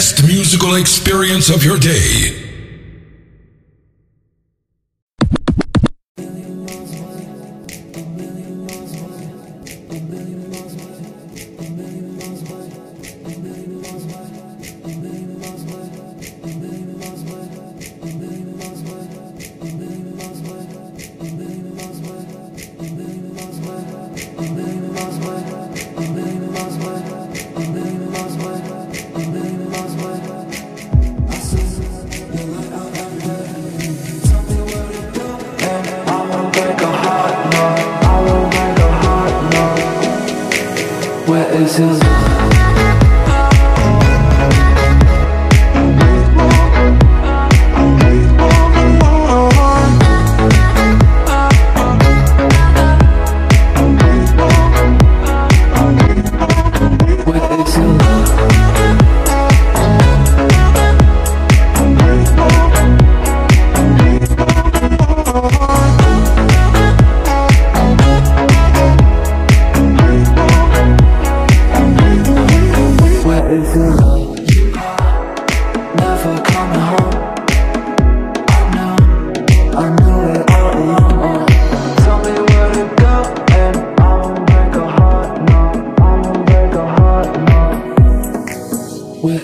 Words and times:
best 0.00 0.26
musical 0.26 0.76
experience 0.76 1.50
of 1.50 1.62
your 1.62 1.76
day. 1.76 2.49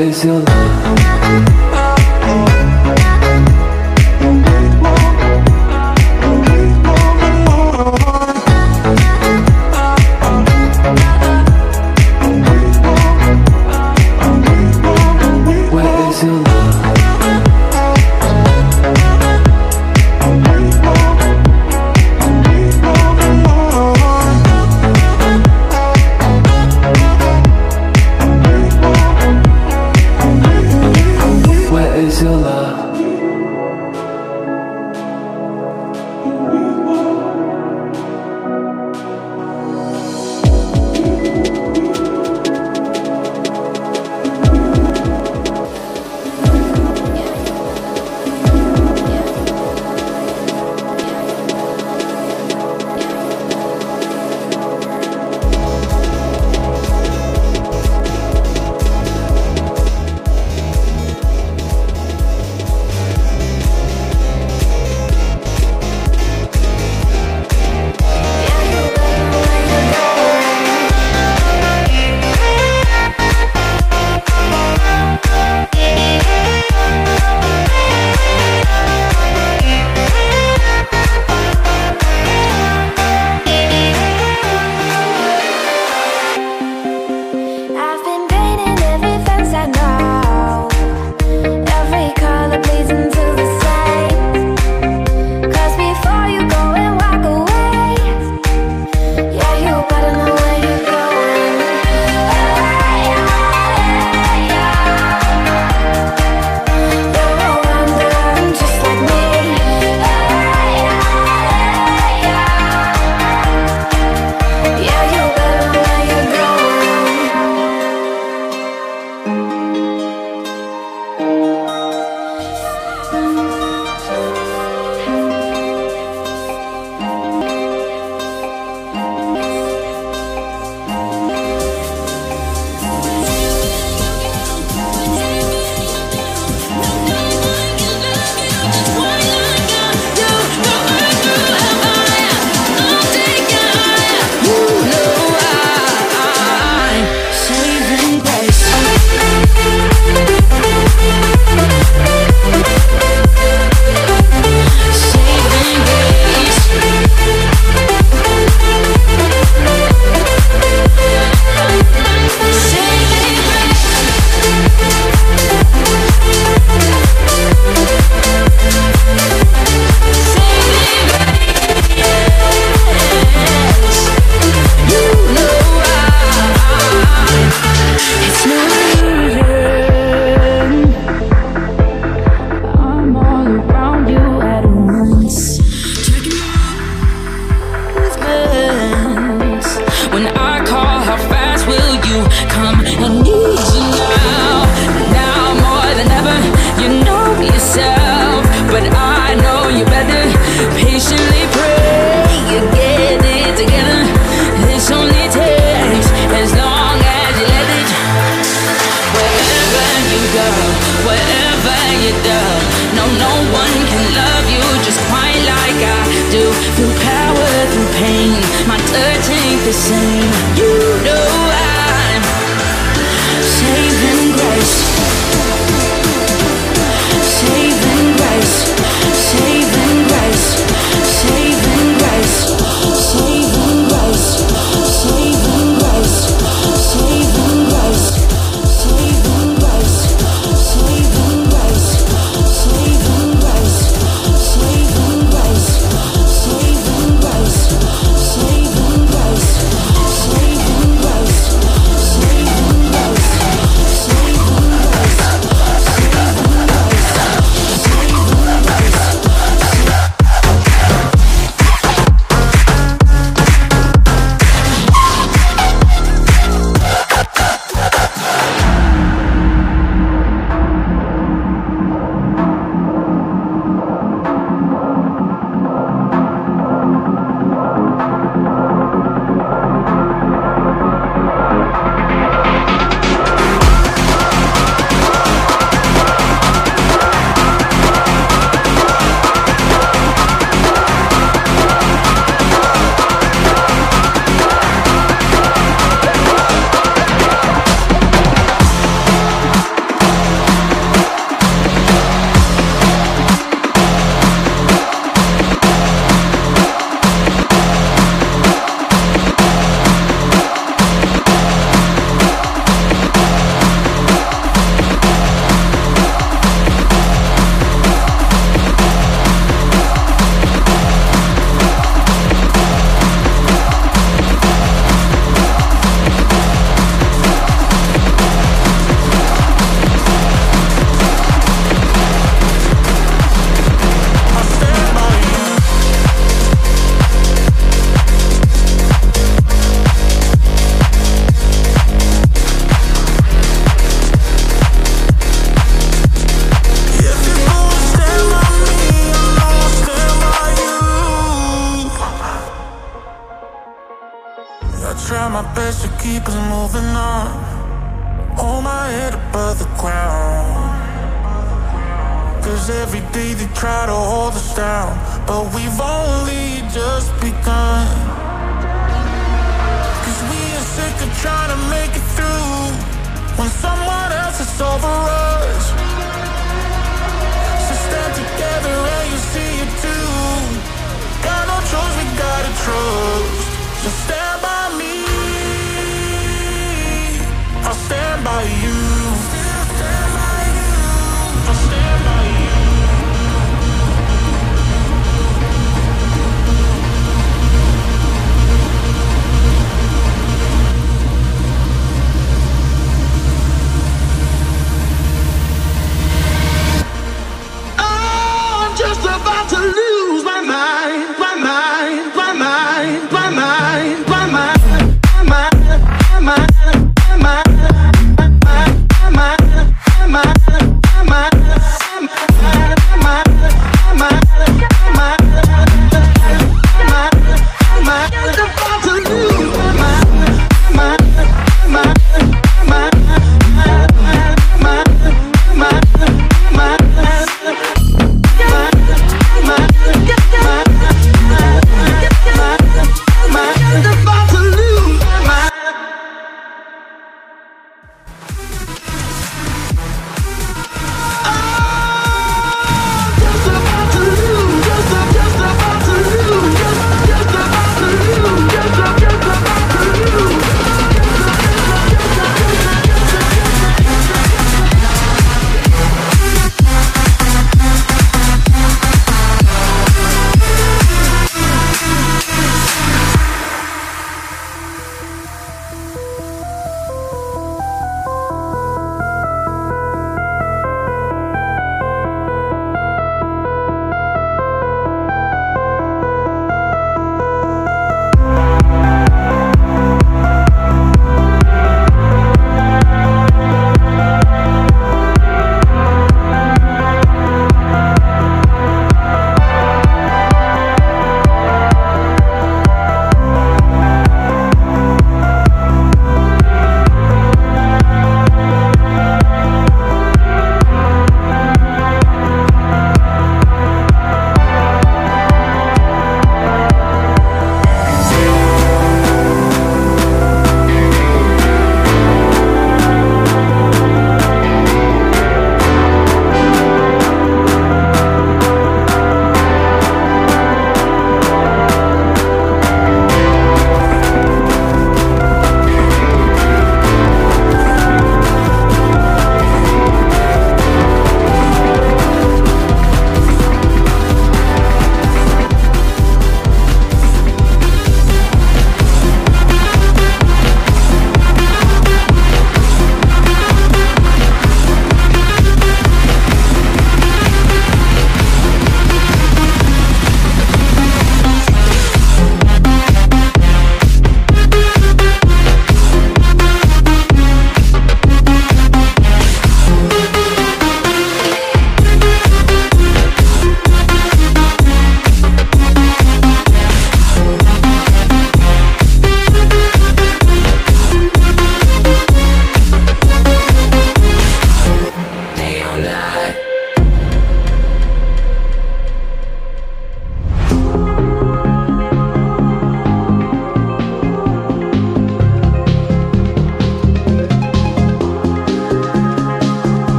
Is 0.00 0.24
your 0.24 0.40
love 0.40 1.09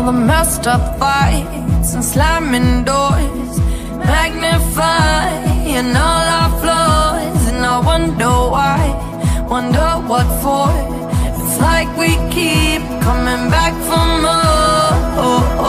all 0.00 0.06
the 0.06 0.18
messed 0.32 0.66
up 0.66 0.98
fights 0.98 1.92
and 1.94 2.04
slamming 2.04 2.84
doors 2.84 3.52
Magnifying 3.98 5.88
all 6.04 6.26
our 6.38 6.50
flaws. 6.60 7.40
And 7.50 7.64
I 7.74 7.78
wonder 7.90 8.32
why, 8.54 8.80
wonder 9.48 9.90
what 10.10 10.28
for. 10.42 10.68
It's 11.40 11.58
like 11.60 11.90
we 12.02 12.10
keep 12.36 12.82
coming 13.06 13.44
back 13.56 13.74
for 13.88 14.04
more. 14.24 15.59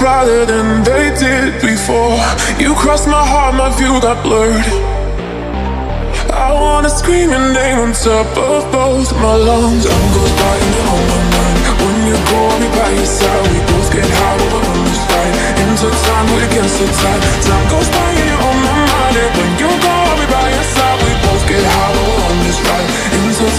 Brighter 0.00 0.46
than 0.46 0.82
they 0.82 1.12
did 1.20 1.60
before. 1.60 2.16
You 2.56 2.72
crossed 2.74 3.06
my 3.06 3.20
heart, 3.20 3.54
my 3.54 3.68
view 3.76 4.00
got 4.00 4.24
blurred. 4.24 4.64
I 6.32 6.50
wanna 6.56 6.88
scream 6.88 7.28
your 7.28 7.52
name 7.52 7.78
on 7.84 7.92
top 7.92 8.26
of 8.32 8.64
both 8.72 9.12
my 9.20 9.36
lungs. 9.36 9.84
Time 9.84 10.08
goes 10.16 10.32
by 10.40 10.56
and 10.56 10.72
you're 10.74 10.90
on 10.96 11.04
my 11.12 11.20
mind. 11.36 11.58
When 11.84 11.96
you 12.08 12.16
go, 12.16 12.38
I'll 12.48 12.60
be 12.64 12.68
by 12.80 12.90
your 12.96 13.10
side. 13.18 13.44
We 13.52 13.60
both 13.68 13.88
get 13.92 14.08
high, 14.08 14.36
we're 14.40 14.64
on 14.72 14.80
this 14.88 15.02
ride. 15.12 15.34
Into 15.68 15.88
time, 16.08 16.26
we're 16.32 16.48
against 16.48 16.76
the 16.80 16.88
tide. 16.88 17.22
Time 17.44 17.66
goes 17.68 17.88
by 17.92 18.08
and 18.08 18.24
you're 18.24 18.44
on 18.48 18.58
my 18.64 18.76
mind. 18.88 19.14
And 19.20 19.32
when 19.36 19.52
you 19.60 19.68
go, 19.84 19.92
I'll 19.92 20.16
be 20.16 20.26
by 20.32 20.48
your 20.48 20.68
side. 20.74 20.98
We 21.04 21.12
both 21.28 21.44
get 21.44 21.64
high, 21.76 21.92
we're 21.92 22.24
on 22.24 22.36
this 22.48 22.58
ride. 22.64 22.99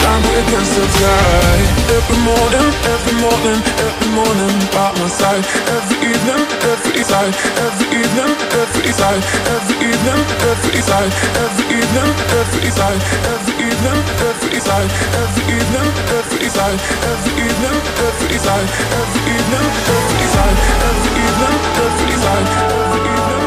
Time, 0.02 0.26
against 0.42 0.74
the 0.76 0.86
tide. 0.98 1.70
Every 1.94 2.20
morning, 2.26 2.70
every 2.90 3.16
morning, 3.22 3.60
every 3.86 4.10
morning, 4.18 4.56
by 4.74 4.90
my 4.98 5.08
side. 5.08 5.46
Every 5.70 5.98
evening, 6.10 6.44
every 6.74 7.04
side. 7.06 7.34
Every 7.66 7.88
evening, 8.02 8.34
every 8.62 8.92
side. 8.94 9.22
Every 9.54 9.78
evening, 9.90 10.22
every 10.50 10.82
side. 10.82 11.12
Every 11.38 11.66
evening, 11.78 12.12
every 12.40 12.72
side. 12.72 13.02
Every 13.30 13.56
evening, 13.62 14.02
every 14.26 14.60
side. 14.60 14.90
Every 15.22 15.44
evening, 15.54 15.90
every 16.18 16.50
side. 16.50 16.80
Every 17.12 17.34
evening, 17.46 17.78
every 18.08 18.40
side. 18.42 18.68
Every 18.98 19.22
evening, 19.38 19.68
every 19.96 20.28
side. 20.34 20.58
Every 20.90 21.12
evening, 21.26 21.58
every 21.86 22.16
side. 22.26 22.48
Every 22.50 23.02
evening, 23.06 23.41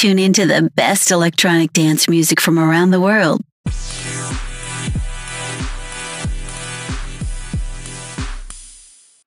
Tune 0.00 0.18
into 0.18 0.46
the 0.46 0.70
best 0.76 1.10
electronic 1.10 1.74
dance 1.74 2.08
music 2.08 2.40
from 2.40 2.58
around 2.58 2.90
the 2.90 3.02
world 3.02 3.42